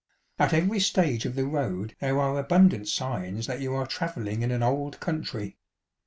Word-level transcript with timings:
At 0.39 0.51
every 0.51 0.79
stage 0.79 1.25
of 1.27 1.35
the 1.35 1.45
road 1.45 1.95
there 1.99 2.17
are 2.19 2.39
abundant 2.39 2.87
signs 2.87 3.45
that 3.45 3.61
you 3.61 3.75
are 3.75 3.85
travelling 3.85 4.41
in 4.41 4.49
an 4.49 4.63
old 4.63 4.99
country. 4.99 5.57